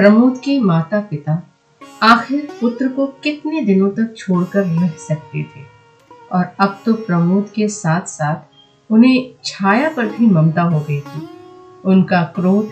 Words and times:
प्रमोद 0.00 0.36
के 0.38 0.58
माता 0.60 0.98
पिता 1.00 1.32
आखिर 2.02 2.48
पुत्र 2.60 2.86
को 2.88 3.06
कितने 3.24 3.60
दिनों 3.60 3.88
तक 3.90 4.14
छोड़कर 4.16 4.60
रह 4.60 4.88
सकते 4.98 5.42
थे? 5.42 5.64
और 6.32 6.44
अब 6.60 6.78
तो 6.86 6.92
प्रमोद 6.94 7.50
के 7.54 7.68
साथ 7.68 8.06
साथ 8.06 8.92
उन्हें 8.92 9.30
छाया 9.44 9.88
पर 9.88 10.06
भी 10.06 10.26
ममता 10.26 10.62
हो 10.62 10.80
गई 10.80 11.00
थी। 11.00 11.28
उनका 11.84 12.22
क्रोध 12.22 12.70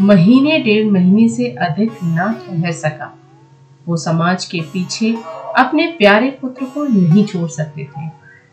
महीने 0.00 0.58
डेढ़ 0.58 0.90
महीने 0.90 1.28
से 1.28 1.50
अधिक 1.58 1.98
न 2.04 2.34
रह 2.50 2.70
सका। 2.70 3.12
वो 3.86 3.96
समाज 3.96 4.44
के 4.44 4.60
पीछे 4.72 5.12
अपने 5.56 5.86
प्यारे 5.98 6.30
पुत्र 6.30 6.66
को 6.66 6.84
नहीं 6.84 7.24
छोड़ 7.24 7.48
सकते 7.48 7.84
थे। 7.84 8.06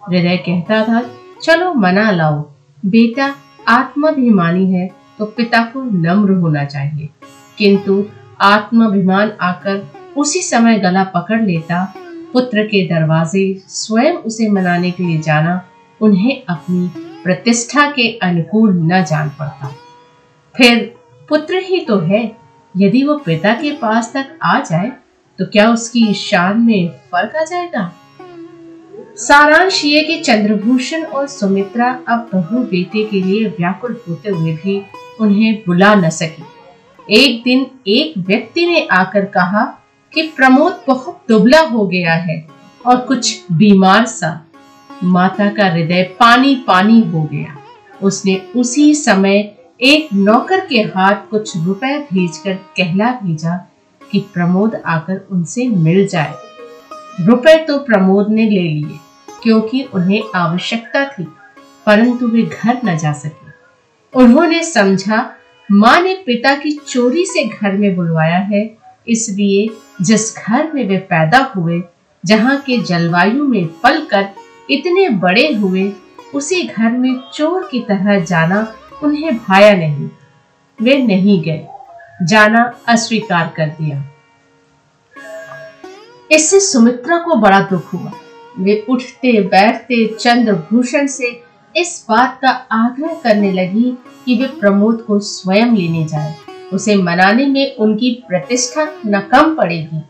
हृदय 0.10 0.38
कहता 0.38 0.84
था, 0.84 1.06
चलो 1.44 1.74
मना 1.74 2.12
लाओ। 2.12 2.42
बेटा 2.84 3.34
आत्माभिमानी 3.68 4.72
है 4.74 4.90
तो 5.20 5.26
पिता 5.28 5.66
को 5.66 5.84
नम्र 5.84 6.32
होना 6.34 6.66
चाहिए। 6.66 7.10
किंतु 7.58 8.04
आत्माभिमान 8.42 9.32
आकर 9.42 9.88
उसी 10.18 10.42
समय 10.42 10.80
गला 10.80 11.04
पकड़ 11.16 11.42
लेता। 11.42 11.84
पुत्र 12.34 12.64
के 12.64 12.86
दरवाजे 12.88 13.44
स्वयं 13.70 14.16
उसे 14.22 14.50
मनाने 14.50 14.92
के 14.92 15.04
लिए 15.04 15.18
जाना 15.22 15.62
उन्हें 16.02 16.42
अपनी 16.50 16.88
प्रतिष्ठा 17.24 17.90
के 17.92 18.08
अनुकूल 18.20 18.74
न 18.84 19.04
जान 19.04 19.30
पड़ता। 19.30 19.68
फिर 20.56 20.84
पुत्र 21.30 21.62
ही 21.64 21.80
तो 21.80 22.00
है, 22.00 22.22
यदि 22.76 23.04
वो 23.04 23.18
पिता 23.18 23.54
के 23.54 23.72
पास 23.72 24.12
तक 24.14 24.38
आ 24.44 24.60
जाए 24.62 24.92
तो 25.40 25.46
क्या 25.46 25.70
उसकी 25.70 26.14
शान 26.14 26.60
में 26.60 26.90
फ़र्क 27.12 27.36
आ 27.36 27.44
जाएगा? 27.44 27.92
सारांश 29.18 29.84
ये 29.86 30.04
कि 30.04 30.20
चंद्रभूषण 30.20 31.04
और 31.04 31.28
सुमित्रा 31.28 31.90
अब 32.08 32.30
बहु 32.34 32.64
बेटे 32.66 33.04
के 33.04 33.22
लिए 33.22 33.48
व्याकुल 33.50 34.00
होते 34.10 34.30
हुए 34.30 34.54
भी 34.54 34.82
उन्हें 35.22 35.64
बुला 35.68 35.94
न 35.96 36.10
सकी। 36.10 36.44
एक 37.10 37.42
दिन 37.44 37.66
एक 37.88 38.14
व्यक्ति 38.18 38.66
ने 38.68 38.88
आकर 38.92 39.26
कहा 39.26 39.64
कि 40.14 40.22
प्रमोद 40.28 40.80
बहुत 40.88 41.22
दुबला 41.30 41.60
हो 41.62 41.86
गया 41.88 42.14
है 42.14 42.48
और 42.86 42.98
कुछ 42.98 43.46
बीमार 43.52 44.06
सा। 44.06 44.32
माता 45.04 45.50
का 45.50 45.66
हृदय 45.66 46.04
पानी 46.20 46.56
पानी 46.68 47.00
हो 47.02 47.22
गया। 47.24 47.56
उसने 48.02 48.36
उसी 48.56 48.94
समय 48.96 49.38
एक 49.82 50.10
नौकर 50.14 50.66
के 50.66 50.82
हाथ 50.96 51.16
कुछ 51.30 51.56
रुपए 51.58 51.98
भेजकर 52.14 52.54
कहला 52.54 53.12
भेजा 53.24 53.56
कि 54.12 54.20
प्रमोद 54.34 54.76
आकर 54.86 55.28
उनसे 55.32 55.68
मिल 55.68 56.08
जाए। 56.08 56.34
रुपए 57.22 57.56
तो 57.58 57.78
प्रमोद 57.80 58.30
ने 58.30 58.50
ले 58.50 58.62
लिए, 58.62 59.00
क्योंकि 59.44 59.84
उन्हें 59.84 60.22
आवश्यकता 60.36 61.06
थी, 61.06 61.24
परंतु 61.86 62.28
वे 62.28 62.42
घर 62.42 62.80
न 62.86 62.98
जा 62.98 63.14
सके। 63.14 63.52
उन्होंने 64.14 64.64
समझा 64.64 65.34
माँ 65.72 66.02
ने 66.02 66.14
पिता 66.14 66.56
की 66.56 66.72
चोरी 66.72 67.26
से 67.26 67.44
घर 67.44 67.72
में 67.72 67.96
बुलवाया 67.96 68.38
है, 68.38 68.78
इसलिए 69.08 69.70
जिस 70.02 70.38
घर 70.38 70.72
में 70.74 70.88
वे 70.88 70.98
पैदा 70.98 71.54
हुए, 71.56 71.84
जहाँ 72.26 72.58
के 72.58 72.78
जलवायु 72.78 73.44
में 73.44 73.68
पल 73.68 74.06
कर 74.06 74.28
इतने 74.70 75.10
बड़े 75.10 75.54
हुए, 75.54 75.94
उसी 76.36 76.64
घर 76.64 76.92
में 76.92 77.20
चोर 77.34 77.68
की 77.72 77.80
तरह 77.80 78.20
जाना 78.20 78.76
उन्हें 79.04 79.38
भाया 79.38 79.74
नहीं। 79.74 80.10
वे 80.82 80.98
नहीं 80.98 81.44
गए। 81.44 81.68
जाना 82.24 82.80
अस्वीकार 82.88 83.54
कर 83.58 83.68
दिया। 83.68 84.04
इससे 86.32 86.60
सुमित्रा 86.60 87.18
को 87.18 87.36
बड़ा 87.36 87.60
दुख 87.60 87.94
हुआ। 87.94 88.12
वे 88.60 88.86
उठते 88.90 89.42
बैठते 89.42 90.16
चंद्रभूषण 90.20 91.08
से 91.08 91.44
इस 91.78 92.06
बात 92.10 92.40
का 92.42 92.50
आग्रह 92.74 93.14
करने 93.24 93.52
लगी 93.52 93.92
कि 94.26 94.36
वे 94.36 94.48
प्रमोद 94.60 95.02
को 95.02 95.20
स्वयं 95.20 95.76
लेने 95.76 96.04
जाए। 96.06 96.36
उसे 96.74 96.96
मनाने 96.96 97.46
में 97.46 97.76
उनकी 97.76 98.12
प्रतिष्ठा 98.28 98.86
न 99.06 99.20
कम 99.32 99.56
पड़ेगी। 99.56 100.02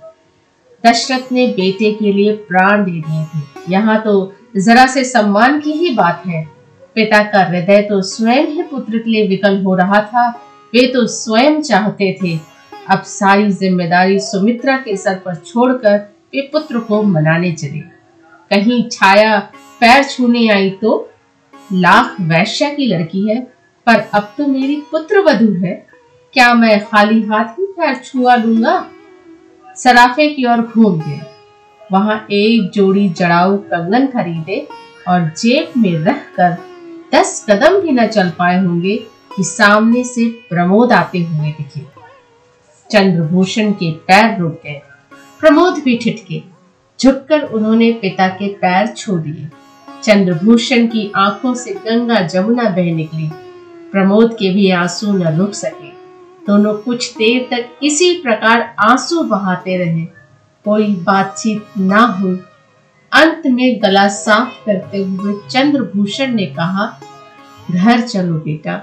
दशरथ 0.83 1.31
ने 1.31 1.47
बेटे 1.47 1.91
के 1.93 2.11
लिए 2.13 2.35
प्राण 2.49 2.83
दे 2.83 2.91
दिए 2.91 3.23
थे। 3.25 3.71
यहाँ 3.71 4.01
तो 4.03 4.13
जरा 4.57 4.85
से 4.87 5.03
सम्मान 5.03 5.59
की 5.59 5.71
ही 5.71 5.89
बात 5.95 6.23
है। 6.27 6.43
पिता 6.95 7.21
का 7.23 7.43
हृदय 7.43 7.81
तो 7.81 8.01
स्वयं 8.03 8.45
ही 8.45 8.63
पुत्र 8.63 8.97
के 8.97 9.09
लिए 9.09 9.27
विकल 9.27 9.61
हो 9.63 9.75
रहा 9.75 10.01
था। 10.03 10.27
वे 10.73 10.85
तो 10.93 11.05
स्वयं 11.07 11.61
चाहते 11.61 12.11
थे। 12.23 12.37
अब 12.89 13.01
सारी 13.05 13.49
ज़िम्मेदारी 13.51 14.19
सुमित्रा 14.21 14.77
के 14.77 14.95
सर 14.97 15.15
पर 15.25 15.35
छोड़कर 15.37 15.97
वे 16.35 16.49
पुत्र 16.53 16.79
को 16.79 17.01
मनाने 17.03 17.51
चले। 17.51 17.79
कहीं 18.51 18.81
छाया 18.89 19.37
पैर 19.81 20.03
छूने 20.05 20.47
आई 20.49 20.69
तो 20.81 20.97
लाख 21.73 22.15
वैश्या 22.21 22.69
की 22.73 22.85
लड़की 22.87 23.27
है, 23.29 23.39
पर 23.87 23.99
अब 24.13 24.33
तो 24.37 24.47
मेरी 24.47 24.75
पुत्र 24.91 25.19
वधु 25.19 25.51
है। 25.65 25.73
क्या 26.33 26.53
मैं 26.53 26.79
खाली 26.85 27.21
हाथ 27.21 27.59
ही 27.59 27.65
पैर 27.71 27.95
छुआ 27.95 28.35
लूँगा? 28.35 28.85
सराफे 29.75 30.27
की 30.29 30.45
ओर 30.45 30.61
घूम 30.61 30.99
गए 31.01 31.19
वहाँ 31.81 32.15
एक 32.31 32.69
जोड़ी 32.71 33.07
जड़ाऊ 33.09 33.57
कंगन 33.57 34.07
खरीदे 34.07 34.67
और 35.07 35.29
जेब 35.37 35.73
में 35.77 35.93
रख 36.05 36.23
कर 36.35 36.57
दस 37.13 37.45
कदम 37.49 37.79
भी 37.81 37.91
न 37.91 38.07
चल 38.07 38.29
पाए 38.29 38.57
होंगे 38.65 38.95
कि 39.35 39.43
सामने 39.43 40.03
से 40.03 40.27
प्रमोद 40.49 40.91
आते 40.93 41.19
हुए 41.19 41.51
दिखे। 41.51 41.85
चंद्रभूषण 42.89 43.71
के 43.71 43.91
पैर 44.07 44.37
रुक 44.39 44.59
गए। 44.63 44.81
प्रमोद 45.41 45.79
भी 45.83 45.97
ठिठके। 45.97 46.41
झुककर 46.99 47.41
उन्होंने 47.43 47.91
पिता 47.91 48.27
के 48.27 48.47
पैर 48.53 48.87
छू 48.87 49.17
दिए। 49.17 49.47
चंद्रभूषण 50.03 50.87
की 50.87 51.11
आँखों 51.15 51.53
से 51.53 51.73
गंगा 51.73 52.19
जमुना 52.21 52.69
बह 52.69 52.93
निकली। 52.95 53.29
प्रमोद 53.91 54.33
के 54.33 54.53
भी 54.53 54.71
आँसू 54.71 55.13
न 55.13 55.37
रुक 55.37 55.53
सके। 55.53 55.89
दोनों 56.47 56.73
कुछ 56.73 57.13
देर 57.13 57.47
तक 57.51 57.69
इसी 57.83 58.13
प्रकार 58.21 58.75
आँसू 58.79 59.23
बहाते 59.23 59.77
रहे। 59.77 60.05
कोई 60.65 60.95
बातचीत 60.95 61.65
ना 61.77 61.99
हुई। 61.99 62.39
अंत 63.11 63.41
में 63.45 63.81
गला 63.81 64.07
साफ़ 64.07 64.65
करते 64.65 64.97
हुए 64.97 65.33
चंद्रभूषण 65.49 66.33
ने 66.33 66.45
कहा, 66.45 66.99
घर 67.71 68.01
चलो 68.01 68.33
बेटा। 68.33 68.73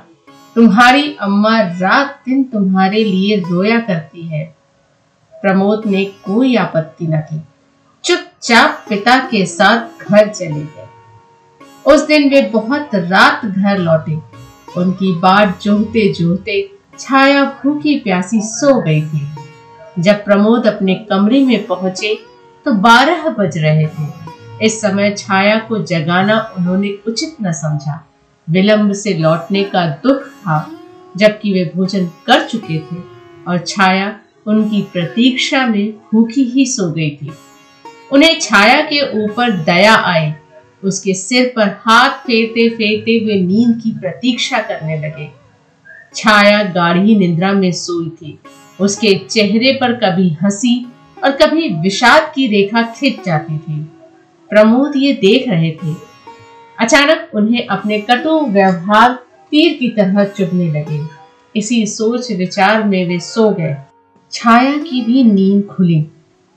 तुम्हारी 0.55 1.17
अम्मा 1.21 1.61
रात 1.61 2.23
दिन 2.27 2.45
तुम्हारे 2.45 3.05
लिए 3.05 3.37
रोया 3.37 3.79
करती 3.79 4.23
है। 4.23 4.45
प्रमोद 5.35 5.83
ने 5.87 6.05
कोई 6.05 6.57
आपत्ति 6.57 7.07
न 7.07 7.21
की 7.21 7.41
चुपचाप 8.05 8.85
पिता 8.89 9.19
के 9.19 9.47
साथ 9.47 10.05
घर 10.11 10.29
चले 10.29 10.49
गए। 10.49 10.89
उस 11.87 12.07
दिन 12.07 12.29
वे 12.31 12.41
बहुत 12.51 12.95
रात 12.95 13.45
घर 13.47 13.79
लौटे। 13.79 14.19
उनकी 14.77 15.13
बाट 15.21 15.63
जोहते 15.63 16.13
जोहते 16.13 16.57
छाया 16.99 17.45
भूखी 17.63 17.99
प्यासी 18.01 18.41
सो 18.43 18.81
गई 18.81 19.01
थी। 19.03 20.03
जब 20.03 20.25
प्रमोद 20.25 20.67
अपने 20.67 20.95
कमरे 21.11 21.45
में 21.45 21.67
पहुँचे 21.67 22.15
तो 22.67 22.73
बारह 22.83 23.29
बज 23.31 23.59
रहे 23.59 23.87
थे। 23.87 24.67
इस 24.67 24.81
समय 24.81 25.15
छाया 25.19 25.59
को 25.59 25.79
जगाना 25.85 26.39
उन्होंने 26.59 26.95
उचित 27.07 27.37
न 27.43 27.53
समझा। 27.53 28.05
विलंब 28.49 28.93
से 28.93 29.15
लौटने 29.15 29.63
का 29.65 29.87
दुख 30.03 30.23
था, 30.23 30.71
जबकि 31.15 31.53
वे 31.53 31.71
भोजन 31.75 32.07
कर 32.27 32.47
चुके 32.49 32.79
थे 32.81 32.97
और 33.49 33.59
छाया 33.59 34.15
उनकी 34.47 34.83
प्रतीक्षा 34.93 35.67
में 35.67 35.93
भूखी 36.13 36.45
ही 36.45 36.65
सो 36.67 36.91
गई 36.93 37.11
थी। 37.13 37.33
उन्हें 38.13 38.39
छाया 38.41 38.81
के 38.83 39.01
ऊपर 39.25 39.51
दया 39.65 39.95
आई। 40.07 40.33
उसके 40.85 41.15
सिर 41.15 41.53
पर 41.57 41.69
हाथ 41.69 42.11
फेरते 42.11 42.69
फेरते 42.69 43.25
वे 43.25 43.41
नींद 43.41 43.81
की 43.85 43.91
प्रतीक्षा 43.91 44.59
करने 44.59 44.99
लगे। 44.99 45.29
छाया 46.15 46.63
गाढ़ी 46.63 47.17
निद्रा 47.17 47.53
में 47.53 47.73
सोई 47.73 48.09
थी। 48.09 48.39
उसके 48.81 49.15
चेहरे 49.31 49.73
पर 49.73 49.93
कभी 49.93 50.37
हँसी 50.43 50.87
और 51.25 51.31
कभी 51.31 51.69
विषाद 51.69 52.33
की 52.35 52.47
रेखा 52.47 52.83
खिंच 52.83 53.27
जाती 53.27 53.59
थी। 53.59 53.81
प्रमोद 54.51 54.93
ये 54.97 55.13
देख 55.13 55.49
रहे 55.49 55.71
थे। 55.71 55.95
अचानक 56.81 57.31
उन्हें 57.35 57.67
अपने 57.67 57.99
कटु 58.01 58.41
व्यवहार 58.41 59.13
तीर 59.51 59.79
की 59.79 59.89
तरह 59.89 60.25
चुभने 60.25 60.69
लगे। 60.69 61.01
इसी 61.57 61.87
सोच 61.87 62.33
विचार 62.33 62.85
में 62.85 63.09
वे 63.09 63.19
सो 63.19 63.51
गए। 63.51 63.77
छाया 64.33 64.77
की 64.77 65.05
भी 65.05 65.25
नींद 65.25 65.65
खुली। 65.65 66.07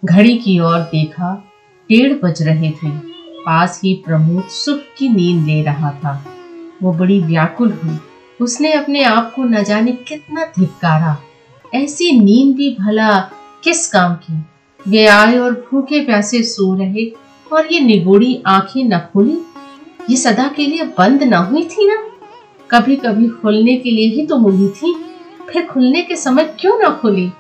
घड़ी 0.06 0.38
की 0.38 0.60
ओर 0.60 0.80
देखा, 0.80 1.52
डेढ़ 1.90 2.14
बज 2.14 2.44
रहे 2.44 2.72
थे। 2.72 3.17
पास 3.48 3.82
ही 3.84 3.94
प्रमोद 4.06 4.44
सुख 4.44 4.80
की 4.98 5.10
नींद 5.10 5.48
ले 5.48 5.64
रहा 5.64 5.92
था। 5.92 6.26
वो 6.84 6.94
बड़ी 6.94 7.20
व्याकुल 7.20 7.80
हुई। 7.84 7.98
उसने 8.42 8.74
अपने 8.74 9.04
आप 9.04 9.34
को 9.36 9.44
न 9.44 9.64
जाने 9.64 9.92
कितना 9.92 10.46
धिक्कारा। 10.46 11.18
ऐसी 11.76 12.12
नींद 12.12 12.58
भी 12.58 12.78
भला 12.80 13.20
किस 13.64 13.88
काम 13.88 14.14
की? 14.14 14.46
वे 14.88 15.06
आए 15.06 15.38
और 15.38 15.52
भूखे 15.52 16.06
प्यासे 16.06 16.44
सो 16.44 16.76
रहे 16.76 17.06
और 17.54 17.74
ये 17.74 17.80
निगोड़ी 17.80 18.44
आँखें 18.48 18.84
न 18.84 19.00
खुली? 19.00 19.38
ये 20.10 20.18
सदा 20.18 20.48
के 20.48 20.66
लिए 20.66 20.84
बंद 20.84 21.24
न 21.24 21.34
हुई 21.34 21.64
थी 21.64 21.88
ना? 21.88 22.08
कभी 22.72 22.96
कभी 22.96 23.28
खुलने 23.28 23.76
के 23.76 23.92
लिए 23.92 24.10
ही 24.10 24.28
तो 24.28 24.38
मुड़ी 24.38 24.70
थी। 24.70 25.06
फिर 25.54 25.66
खुलने 25.66 26.02
के 26.02 26.16
समय 26.16 26.56
क्यों 26.60 26.80
न 26.80 26.92
खुली? 26.92 27.32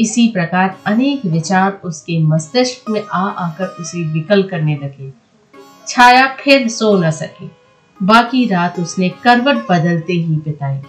इसी 0.00 0.28
प्रकार 0.28 0.78
अनेक 0.86 1.26
विचार 1.26 1.80
उसके 1.84 2.18
मस्तिष्क 2.18 2.90
में 2.90 3.02
आ 3.12 3.28
आकर 3.28 3.66
उसे 3.66 4.12
विकल 4.12 4.42
करने 4.42 4.76
लगे। 4.76 5.21
छाया 5.88 6.26
फिर 6.40 6.68
सो 6.68 6.96
न 6.98 7.10
सकी। 7.10 7.50
बाकी 8.00 8.46
रात 8.46 8.78
उसने 8.80 9.08
करवट 9.24 9.56
बदलते 9.70 10.12
ही 10.12 10.36
बिताई। 10.36 10.80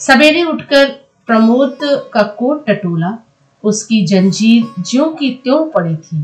सवेरे 0.00 0.42
उठकर 0.44 0.88
प्रमोद 1.26 1.78
का 2.12 2.22
कोट 2.38 2.66
टटोला, 2.66 3.18
उसकी 3.64 4.04
जंजीर 4.06 4.82
ज्यो 4.82 5.04
की 5.10 5.30
त्यों 5.34 5.64
पड़ी 5.70 5.96
थी। 5.96 6.22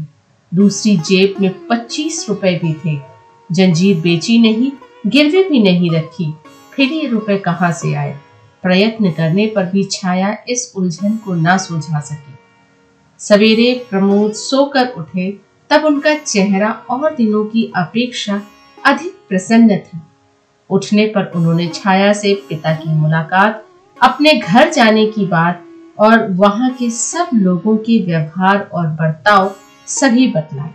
दूसरी 0.53 0.97
जेब 0.99 1.41
में 1.41 1.67
पच्चीस 1.67 2.25
रुपए 2.29 2.55
भी 2.55 2.73
थे। 2.75 2.99
जंजीर 3.51 4.01
बेची 4.01 4.39
नहीं, 4.39 4.71
गिरवी 5.07 5.43
भी 5.45 5.63
नहीं 5.63 5.91
रखी, 5.91 6.33
फिर 6.73 6.93
ये 6.93 7.07
रुपए 7.07 7.37
कहाँ 7.39 7.73
से 7.73 7.95
आए? 7.95 8.17
प्रयत्न 8.65 9.11
करने 9.11 9.47
पर 9.47 9.67
भी 9.67 9.85
छाया 9.85 10.37
इस 10.49 10.73
उलझन 10.77 11.17
को 11.17 11.35
ना 11.35 11.57
सुलझा 11.57 12.01
सकी। 12.01 12.35
सवेरे 13.21 13.73
प्रमोद 13.91 14.33
सोकर 14.33 14.89
उठे 14.89 15.31
तब 15.71 15.85
उनका 15.85 16.15
चेहरा 16.15 16.71
और 16.91 17.15
दिनों 17.15 17.45
की 17.45 17.71
अपेक्षा 17.77 18.41
अधिक 18.79 19.17
प्रसन्न 19.29 19.77
था। 19.79 20.01
उठने 20.71 21.07
पर 21.07 21.33
उन्होंने 21.37 21.67
छाया 21.75 22.13
से 22.13 22.35
पिता 22.49 22.73
की 22.75 22.95
मुलाकात, 22.95 23.65
अपने 24.01 24.35
घर 24.35 24.71
जाने 24.71 25.07
की 25.07 25.27
बात 25.27 25.65
और 25.99 26.27
वहाँ 26.33 26.71
के 26.71 26.91
सब 26.91 27.31
लोगों 27.35 27.77
के 27.77 27.99
व्यवहार 28.07 28.69
और 28.73 28.87
बर्ताव 28.87 29.55
सभी 29.89 30.27
बतलाए। 30.29 30.73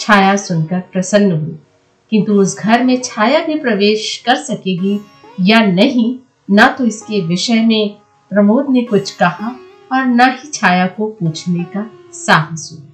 छाया 0.00 0.34
सुनकर 0.36 0.80
प्रसन्न 0.92 1.32
हुई, 1.32 1.58
किंतु 2.12 2.32
उस 2.32 2.58
घर 2.58 2.84
में 2.84 3.00
छाया 3.04 3.40
भी 3.46 3.58
प्रवेश 3.58 4.16
कर 4.26 4.36
सकेगी 4.36 4.98
या 5.40 5.60
नहीं, 5.60 6.18
ना 6.50 6.66
तो 6.68 6.84
इसके 6.84 7.20
विषय 7.20 7.60
में 7.62 7.96
प्रमोद 8.30 8.70
ने 8.70 8.82
कुछ 8.82 9.10
कहा 9.12 9.54
और 9.92 10.06
न 10.06 10.30
ही 10.32 10.50
छाया 10.50 10.86
को 10.86 11.06
पूछने 11.10 11.64
का 11.66 11.90
साहस 12.14 12.70
हुआ। 12.72 12.87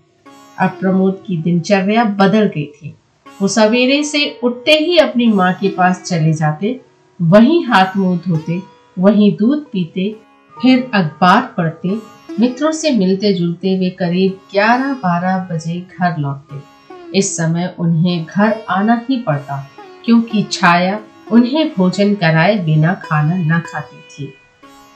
अब 0.59 0.77
प्रमोद 0.81 1.23
की 1.27 1.37
दिनचर्या 1.37 2.05
बदल 2.19 2.47
गई 2.47 2.67
थी। 2.67 2.95
वो 3.27 3.49
सवेरे 3.49 4.03
से 4.05 4.39
उठते 4.43 4.73
ही 4.73 4.99
अपनी 4.99 5.27
माँ 5.27 5.53
के 5.53 5.69
पास 5.69 6.03
चले 6.03 6.33
जाते, 6.33 6.81
वहीं 7.21 7.65
हाथ 7.65 7.97
मुँह 7.97 8.19
धोते, 8.19 8.61
वहीं 8.99 9.31
दूध 9.37 9.65
पीते, 9.73 10.15
फिर 10.57 10.91
अखबार 10.95 11.43
पढ़ते, 11.57 11.97
मित्रों 12.41 12.71
से 12.73 12.91
मिलते 12.91 13.33
जुलते 13.33 13.79
वे 13.79 13.91
करीब 13.91 14.39
11-12 14.53 15.39
बजे 15.51 15.81
घर 15.81 16.17
लौटते। 16.19 17.19
इस 17.19 17.37
समय 17.37 17.75
उन्हें 17.79 18.25
घर 18.25 18.55
आना 18.71 19.01
ही 19.11 19.17
पड़ता, 19.19 19.57
क्योंकि 20.05 20.43
छाया 20.53 21.01
उन्हें 21.33 21.69
भोजन 21.69 22.15
कराए 22.15 22.57
बिना 22.59 22.95
खाना 23.05 23.37
न 23.37 23.61
खाती 23.61 24.01
थी। 24.11 24.33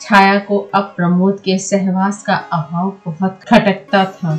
छाया 0.00 0.38
को 0.38 0.58
अब 0.74 0.92
प्रमोद 0.96 1.40
के 1.44 1.58
सहवास 1.58 2.22
का 2.22 2.34
अभाव 2.34 2.96
बहुत 3.04 3.40
खटकता 3.48 4.04
था। 4.04 4.38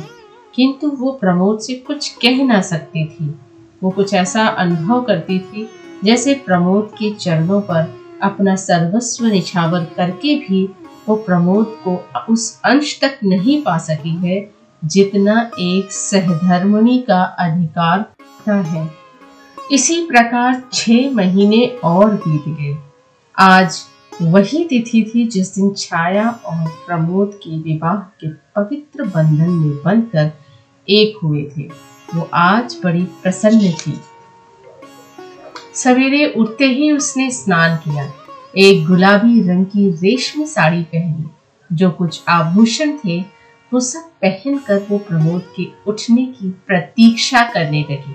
किंतु 0.54 0.88
वो 0.88 1.12
प्रमोद 1.12 1.60
से 1.60 1.74
कुछ 1.74 2.08
कह 2.16 2.44
ना 2.44 2.60
सकती 2.60 3.04
थी। 3.04 3.34
वो 3.82 3.90
कुछ 3.90 4.14
ऐसा 4.14 4.46
अनुभव 4.46 5.02
करती 5.02 5.38
थी, 5.38 5.68
जैसे 6.04 6.34
प्रमोद 6.34 6.90
के 6.98 7.10
चरणों 7.14 7.60
पर 7.60 7.94
अपना 8.22 8.56
सर्वस्व 8.56 9.26
निछावर 9.26 9.84
करके 9.84 10.34
भी 10.36 10.64
वो 11.08 11.16
प्रमोद 11.16 11.76
को 11.84 11.96
उस 12.32 12.60
अंश 12.64 12.98
तक 13.00 13.18
नहीं 13.24 13.62
पा 13.62 13.78
सकी 13.78 14.16
है, 14.16 14.50
जितना 14.84 15.50
एक 15.58 15.92
सहधर्मणी 15.92 16.98
का 16.98 17.22
अधिकार 17.22 18.02
था 18.48 18.60
है। 18.60 18.90
इसी 19.72 20.06
प्रकार 20.06 20.62
छह 20.72 21.10
महीने 21.10 21.66
और 21.84 22.14
बीत 22.14 22.48
गए। 22.48 22.76
आज 23.38 23.80
वही 24.22 24.64
तिथि 24.64 25.10
थी 25.14 25.26
जिस 25.26 25.54
दिन 25.54 25.74
छाया 25.76 26.30
और 26.30 26.68
प्रमोद 26.86 27.30
के 27.34 27.58
विवाह 27.58 27.96
के 27.96 28.28
पवित्र 28.28 29.04
बंधन 29.04 29.50
में 29.50 29.76
बनकर 29.84 30.32
एक 30.90 31.18
हुए 31.24 31.42
थे। 31.56 31.62
वो 32.14 32.28
आज 32.34 32.76
बड़ी 32.84 33.02
प्रसन्न 33.22 33.72
थी। 33.72 33.98
सवेरे 35.74 36.26
उठते 36.36 36.66
ही 36.66 36.90
उसने 36.92 37.30
स्नान 37.30 37.76
किया। 37.76 38.10
एक 38.58 38.86
गुलाबी 38.86 39.40
रंग 39.48 39.66
की 39.66 39.90
रेशमी 39.92 40.46
साड़ी 40.46 40.82
पहनी। 40.84 41.28
जो 41.70 41.90
कुछ 41.90 42.22
आभूषण 42.28 42.96
थे 42.98 43.20
वो 43.72 43.80
सब 43.80 44.08
पहनकर 44.22 44.86
वो 44.90 44.98
प्रमोद 44.98 45.42
के 45.56 45.66
उठने 45.86 46.24
की 46.26 46.48
प्रतीक्षा 46.66 47.42
करने 47.44 47.80
लगी। 47.82 48.14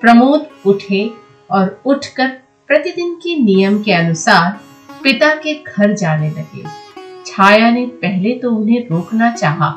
प्रमोद 0.00 0.46
उठे 0.66 1.10
और 1.50 1.80
उठकर 1.86 2.28
प्रतिदिन 2.68 3.14
के 3.14 3.36
नियम 3.36 3.82
के 3.82 3.92
अनुसार 3.92 4.60
पिता 5.02 5.34
के 5.34 5.54
घर 5.54 5.92
जाने 5.92 6.30
लगे। 6.30 6.64
छाया 7.26 7.70
ने 7.70 7.86
पहले 7.86 8.34
तो 8.34 8.50
उन्हें 8.50 8.88
रोकना 8.88 9.30
चाहा, 9.32 9.70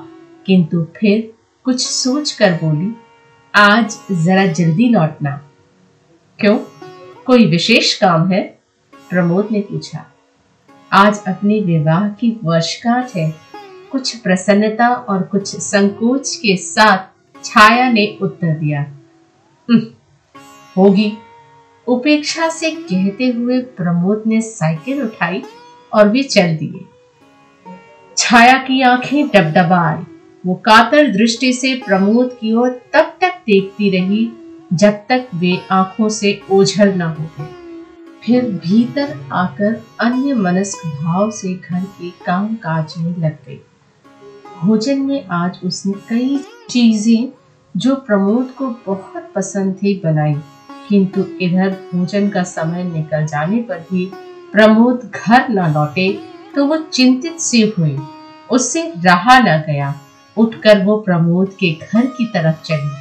किंतु 0.45 0.83
फिर 0.95 1.33
कुछ 1.65 1.88
सोच 1.88 2.31
कर 2.31 2.51
बोली, 2.51 2.95
आज 3.56 3.97
जरा 4.12 4.45
जल्दी 4.45 4.89
लौटना। 4.89 5.50
क्यों? 6.39 6.59
कोई 7.25 7.45
विशेष 7.45 7.94
काम 7.94 8.31
है? 8.31 8.59
प्रमोद 9.09 9.47
ने 9.51 9.62
पूछा। 9.62 10.06
आज 10.94 11.23
अपने 11.27 11.59
विवाह 11.59 12.09
की 12.09 12.39
वर्षगांठ 12.44 13.15
है। 13.15 13.35
कुछ 13.91 14.15
प्रसन्नता 14.15 14.88
और 14.88 15.23
कुछ 15.23 15.56
संकोच 15.56 16.35
के 16.35 16.57
साथ 16.57 16.97
छाया 17.44 17.91
ने 17.91 18.17
उत्तर 18.21 18.47
दिया। 18.47 18.81
होगी। 20.77 21.17
उपेक्षा 21.88 22.50
से 22.50 22.71
कहते 22.71 23.27
हुए 23.27 23.59
प्रमोद 23.59 24.23
ने 24.27 24.41
साइकिल 24.41 25.01
उठाई 25.01 25.44
और 25.94 26.09
वे 26.09 26.23
चल 26.23 26.57
दिए। 26.57 26.85
छाया 28.17 28.57
की 28.57 28.81
आँखें 28.81 29.27
डबडबाई। 29.27 30.14
वो 30.45 30.53
कातर 30.65 31.12
दृष्टि 31.12 31.51
से 31.53 31.74
प्रमोद 31.86 32.38
की 32.42 32.53
ओर 32.53 32.69
तब 32.94 33.13
तक 33.21 33.42
देखती 33.47 33.89
रही, 33.89 34.30
जब 34.74 35.06
तक 35.09 35.27
वे 35.36 35.57
आँखों 35.71 36.09
से 36.09 36.39
ओझल 36.51 36.94
न 36.94 37.01
हो 37.01 37.30
गए 37.38 37.53
फिर 38.24 38.45
भीतर 38.65 39.13
आकर 39.33 39.81
अन्य 40.01 40.33
मनस्क 40.36 40.86
भाव 41.01 41.31
से 41.31 41.53
घर 41.53 41.81
के 41.92 42.09
काम 42.25 42.56
काज 42.56 42.94
में 42.97 43.18
लग 43.18 43.38
गई। 43.47 43.59
भोजन 44.59 45.01
में 45.01 45.25
आज 45.33 45.59
उसने 45.65 45.94
कई 46.09 46.38
चीज़ें 46.69 47.27
जो 47.75 47.95
प्रमोद 47.98 48.51
को 48.51 48.69
बहुत 48.86 49.31
पसंद 49.36 49.75
थी 49.75 50.00
बनाई, 50.03 50.36
किंतु 50.89 51.25
इधर 51.41 51.69
भोजन 51.94 52.30
का 52.30 52.44
समय 52.45 52.83
निकल 52.83 53.25
जाने 53.25 53.62
पर 53.62 53.86
भी 53.91 54.06
प्रमोद 54.51 55.12
घर 55.15 55.50
न 55.50 55.74
लौटे 55.74 56.09
तो 56.56 56.65
वो 56.65 56.77
चिंतित 56.83 57.39
सी 57.41 57.62
हुई। 57.69 57.98
उससे 58.50 58.91
रहा 59.06 59.39
न 59.39 59.62
गया। 59.68 59.94
उठकर 60.37 60.83
वो 60.83 60.97
प्रमोद 60.97 61.53
के 61.59 61.71
घर 61.71 62.05
की 62.07 62.25
तरफ़ 62.25 62.63
चली। 62.63 62.91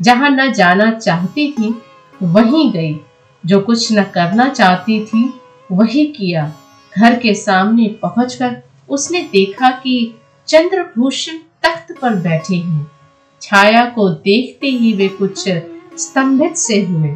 जहाँ 0.00 0.30
न 0.30 0.52
जाना 0.52 0.90
चाहती 0.90 1.50
थी, 1.52 1.74
वहीं 2.22 2.70
गई। 2.72 3.00
जो 3.46 3.60
कुछ 3.60 3.92
न 3.92 4.02
करना 4.04 4.48
चाहती 4.48 5.04
थी, 5.04 5.32
वही 5.72 6.04
किया। 6.06 6.52
घर 6.98 7.18
के 7.18 7.34
सामने 7.34 7.88
पहुंचकर 8.02 8.56
उसने 8.88 9.20
देखा 9.22 9.70
कि 9.70 10.14
चंद्रभूषण 10.48 11.38
तख्त 11.62 11.94
पर 12.02 12.14
बैठे 12.14 12.54
हैं। 12.54 12.90
छाया 13.42 13.84
को 13.86 14.08
देखते 14.08 14.66
ही 14.66 14.92
वे 14.92 15.08
कुछ 15.08 15.48
स्तंभित 15.96 16.56
से 16.56 16.80
हुए, 16.82 17.08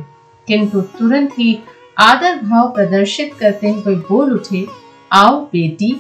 किंतु 0.48 0.80
तुरंत 0.80 1.32
ही 1.38 1.58
आदर 1.98 2.36
भाव 2.36 2.68
प्रदर्शित 2.68 3.34
करते 3.34 3.70
हुए 3.70 3.94
बोल 3.96 4.32
उठे, 4.32 4.66
आओ 5.12 5.40
बेटी, 5.42 5.90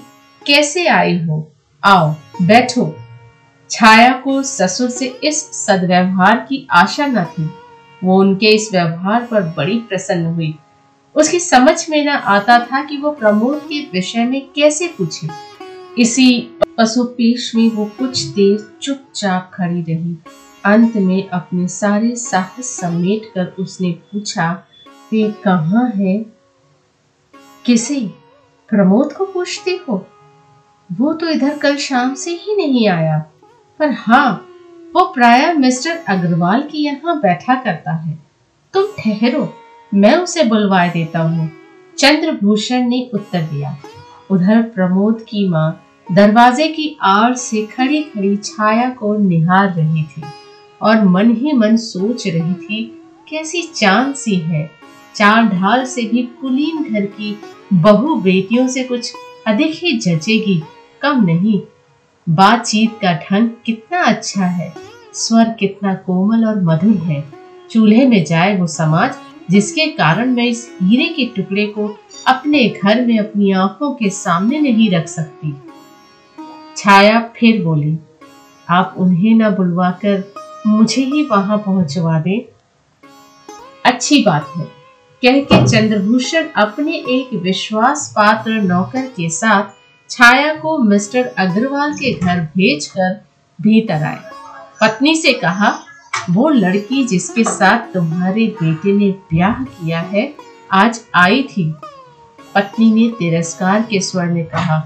कैसे 0.46 0.86
आई 0.86 1.18
हो? 1.18 1.52
आओ, 1.84 2.14
बैठो। 2.42 2.94
छाया 3.70 4.12
को 4.12 4.42
ससुर 4.42 4.90
से 4.90 5.06
इस 5.06 5.66
सदव्यवहार 5.66 6.36
की 6.36 6.66
आशा 6.70 7.06
न 7.06 7.24
थी। 7.24 7.50
वो 8.04 8.20
उनके 8.20 8.46
इस 8.46 8.68
व्यवहार 8.72 9.26
पर 9.26 9.42
बड़ी 9.42 9.78
प्रसन्न 9.78 10.26
हुई। 10.26 10.58
उसकी 11.14 11.40
समझ 11.40 11.90
में 11.90 12.04
न 12.04 12.08
आता 12.08 12.58
था 12.58 12.84
कि 12.84 12.96
वो 12.96 13.10
प्रमोद 13.10 13.58
के 13.58 13.80
विषय 13.80 14.24
में 14.24 14.48
कैसे 14.56 14.88
पूछे। 14.88 15.28
इसी 15.98 16.50
पशुपेश 16.78 17.54
में 17.54 17.70
वो 17.70 17.90
कुछ 17.98 18.22
देर 18.22 18.78
चुपचाप 18.82 19.50
खड़ी 19.54 19.82
रही। 19.82 20.16
अंत 20.64 20.96
में 20.96 21.28
अपने 21.28 21.68
सारे 21.68 22.16
साहस 22.16 22.64
समेट 22.64 23.32
कर 23.34 23.46
उसने 23.58 23.90
पूछा 23.90 24.64
वे 25.12 25.34
कहा 25.44 25.92
है? 25.96 26.26
किसे? 27.64 28.00
प्रमोद 28.68 29.12
को 29.12 29.24
पूछते 29.24 29.80
हो? 29.88 30.06
वो 30.92 31.12
तो 31.12 31.28
इधर 31.28 31.58
कल 31.58 31.76
शाम 31.76 32.14
से 32.14 32.30
ही 32.30 32.56
नहीं 32.56 32.88
आया। 32.88 33.24
पर 33.78 33.90
हाँ 33.90 34.30
वो 34.94 35.04
प्राय 35.04 35.52
मिस्टर 35.52 35.98
अग्रवाल 36.08 36.62
की 36.62 36.78
यहाँ 36.78 37.18
बैठा 37.20 37.54
करता 37.54 37.92
है। 37.92 38.18
तुम 38.74 38.86
ठहरो, 38.98 39.52
मैं 39.92 40.14
उसे 40.16 40.44
बुलवाए 40.44 40.88
देता 40.88 41.18
हूँ। 41.18 41.50
चंद्रभूषण 41.98 42.88
ने 42.88 43.10
उत्तर 43.14 43.42
दिया। 43.42 43.76
उधर 44.30 44.62
प्रमोद 44.62 45.24
की 45.28 45.48
माँ 45.48 45.84
दरवाजे 46.12 46.68
की 46.68 46.96
आड़ 47.02 47.34
से 47.34 47.66
खड़ी 47.66 48.02
खड़ी 48.02 48.36
छाया 48.36 48.88
को 48.90 49.14
निहार 49.18 49.72
रही 49.74 50.02
थी 50.02 50.22
और 50.82 51.04
मन 51.04 51.30
ही 51.30 51.52
मन 51.52 51.76
सोच 51.76 52.26
रही 52.26 52.54
थी, 52.54 52.84
कैसी 53.28 53.62
चाँद 53.62 54.14
सी 54.14 54.34
है। 54.34 54.70
चार 55.14 55.48
ढाल 55.48 55.84
से 55.84 56.02
भी 56.02 56.22
कुलीन 56.40 56.82
घर 56.84 57.06
की 57.06 57.38
बहु 57.72 58.14
बेटियों 58.16 58.68
से 58.68 58.84
कुछ 58.84 59.12
अधिक 59.46 59.70
ही 59.74 59.96
जचेगी, 59.98 60.62
कम 61.02 61.24
नहीं। 61.24 61.60
बातचीत 62.30 62.98
का 63.02 63.12
ढंग 63.12 63.50
कितना 63.66 64.00
अच्छा 64.00 64.44
है। 64.44 64.74
स्वर 65.14 65.44
कितना 65.44 65.94
कोमल 65.94 66.44
और 66.44 66.62
मधुर 66.62 66.96
है। 66.96 67.24
चूल्हे 67.70 68.08
में 68.08 68.24
जाए 68.24 68.56
वो 68.56 68.66
समाज, 68.66 69.14
जिसके 69.50 69.86
कारण 69.86 70.30
मैं 70.30 70.44
इस 70.44 70.76
हीरे 70.82 71.04
के 71.04 71.24
टुकड़े 71.36 71.66
को 71.66 71.98
अपने 72.26 72.68
घर 72.68 73.06
में 73.06 73.18
अपनी 73.18 73.52
आँखों 73.52 73.90
के 73.90 74.10
सामने 74.10 74.60
नहीं 74.60 74.90
रख 74.90 75.08
सकती। 75.08 75.54
छाया 76.76 77.20
फिर 77.36 77.64
बोली, 77.64 77.98
आप 78.68 78.94
उन्हें 78.98 79.34
न 79.34 79.50
बुलवाकर 79.50 80.32
मुझे 80.66 81.02
ही 81.02 81.22
वहाँ 81.22 81.58
पहुंचवा 81.58 82.20
दें? 82.20 82.40
अच्छी 83.84 84.24
बात 84.24 84.52
है। 84.56 84.64
कह 85.22 85.40
के 85.40 85.68
चंद्रभूषण 85.68 86.44
अपने 86.56 86.92
एक 86.92 87.34
विश्वास 87.34 88.12
पात्र 88.16 88.50
नौकर 88.50 89.06
के 89.06 89.28
साथ 89.28 89.77
छाया 90.10 90.54
को 90.54 90.78
मिस्टर 90.78 91.24
अग्रवाल 91.38 91.92
के 91.92 92.12
घर 92.12 92.40
भेजकर 92.56 93.14
भीतर 93.58 94.02
आए। 94.02 94.18
पत्नी 94.80 95.14
से 95.16 95.32
कहा, 95.32 95.78
वो 96.30 96.48
लड़की 96.48 97.04
जिसके 97.06 97.44
साथ 97.44 97.92
तुम्हारे 97.94 98.46
बेटे 98.62 98.92
ने 98.92 99.10
ब्याह 99.10 99.62
किया 99.64 100.00
है, 100.00 100.34
आज 100.72 101.00
आई 101.14 101.42
थी। 101.42 101.74
पत्नी 102.54 102.90
ने 102.92 103.08
तिरस्कार 103.08 103.82
के 103.82 104.00
स्वर 104.00 104.24
में 104.24 104.44
कहा, 104.46 104.78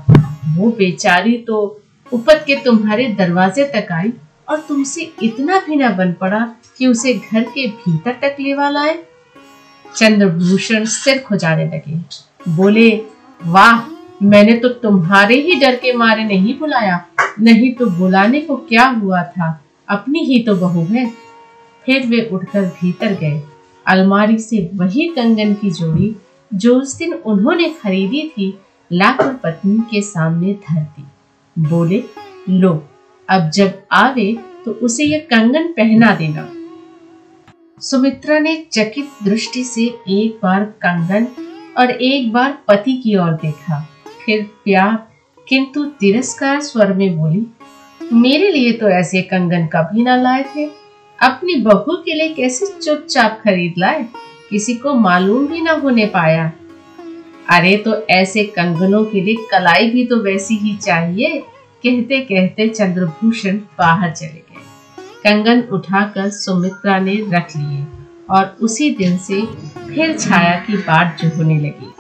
वो 0.57 0.71
बेचारी 0.71 1.37
तो 1.39 1.81
उपत 2.13 2.45
के 2.47 2.55
तुम्हारे 2.55 3.09
दरवाजे 3.09 3.65
तक 3.65 3.93
आई 3.93 4.13
और 4.49 4.61
तुमसे 4.61 5.13
इतना 5.23 5.59
भी 5.59 5.77
ना 5.77 5.91
बन 5.91 6.13
पड़ा 6.13 6.41
कि 6.79 6.87
उसे 6.87 7.15
घर 7.15 7.43
के 7.45 7.67
भीतर 7.69 8.13
तक 8.13 8.37
लेवा 8.41 8.71
लाए? 8.71 8.99
चंद्रभूषण 9.97 10.85
सिर 10.85 11.19
खुजाने 11.19 11.65
लगे। 11.65 12.01
बोले, 12.49 12.91
वाह 13.41 13.92
मैंने 14.23 14.53
तो 14.53 14.69
तुम्हारे 14.69 15.35
ही 15.35 15.55
डर 15.61 15.77
के 15.77 15.93
मारे 15.93 16.25
नहीं 16.25 16.59
बुलाया, 16.59 17.07
नहीं 17.41 17.73
तो 17.75 17.87
बुलाने 17.87 18.41
को 18.41 18.57
क्या 18.57 18.87
हुआ 18.87 19.23
था? 19.23 19.65
अपनी 19.89 20.19
ही 20.19 20.43
तो 20.43 20.57
बहू 20.57 20.85
है। 20.85 21.07
फिर 21.87 22.07
वे 22.07 22.29
उठकर 22.33 22.63
भीतर 22.63 23.13
गए। 23.13 23.43
अलमारी 23.87 24.39
से 24.39 24.71
वही 24.75 25.09
कंगन 25.09 25.55
की 25.55 25.71
जोड़ी, 25.71 26.15
जो 26.55 26.75
उस 26.81 26.97
दिन 26.97 27.15
उन्होंने 27.15 27.69
खरीदी 27.83 28.23
थी 28.29 28.59
लाकर 28.93 29.35
पत्नी 29.35 29.79
के 29.79 30.03
सामने 30.03 30.53
धर 30.55 30.81
दी 30.81 31.05
बोले, 31.59 32.05
लो, 32.49 32.89
अब 33.29 33.51
जब 33.51 33.83
आवे 33.93 34.39
तो 34.65 34.71
उसे 34.73 35.05
यह 35.05 35.19
कंगन 35.31 35.67
पहना 35.69 36.15
देना। 36.15 36.49
सुमित्रा 37.81 38.39
ने 38.39 38.67
चकित 38.73 39.09
दृष्टि 39.25 39.65
से 39.65 39.83
एक 40.09 40.39
बार 40.43 40.65
कंगन 40.85 41.27
और 41.79 41.91
एक 41.91 42.33
बार 42.33 42.59
पति 42.69 42.97
की 42.97 43.17
ओर 43.17 43.33
देखा। 43.33 43.89
फिर 44.27 44.43
प्यार 44.65 44.97
किंतु 45.49 45.85
तिरस्कार 45.85 46.61
स्वर 46.61 46.93
में 46.93 47.19
बोली, 47.19 47.47
मेरे 48.13 48.51
लिए 48.51 48.73
तो 48.73 48.89
ऐसे 48.89 49.23
कंगन 49.23 49.67
कभी 49.67 50.03
ना 50.03 50.17
लाए 50.17 50.43
थे। 50.57 50.67
अपनी 51.19 51.55
बहू 51.55 51.97
के 51.97 52.15
लिए 52.15 52.29
कैसे 52.29 52.67
चुपचाप 52.67 53.41
खरीद 53.45 53.75
लाए? 53.79 54.07
किसी 54.51 54.75
को 54.75 54.95
मालूम 54.95 55.47
भी 55.47 55.61
ना 55.61 55.73
होने 55.73 56.07
पाया। 56.07 56.53
अरे 57.51 57.77
तो 57.77 57.95
ऐसे 58.11 58.45
कंगनों 58.45 59.05
के 59.05 59.21
लिए 59.21 59.35
कलाई 59.51 59.91
भी 59.91 60.07
तो 60.07 60.17
वैसी 60.17 60.57
ही 60.57 60.77
चाहिए। 60.77 61.39
कहते 61.85 62.21
कहते 62.21 62.69
चंद्रभूषण 62.69 63.57
बाहर 63.79 64.11
चले 64.11 64.29
गए। 64.29 64.61
कंगन 65.25 65.61
उठाकर 65.73 66.31
सुमित्रा 66.31 66.99
ने 66.99 67.15
रख 67.31 67.57
लिए 67.57 67.85
और 68.31 68.57
उसी 68.61 68.91
दिन 68.91 69.17
से 69.19 69.41
फिर 69.95 70.19
छाया 70.19 70.55
की 70.57 70.77
बात 70.77 71.19
जो 71.23 71.29
होने 71.37 71.59
लगी। 71.59 71.93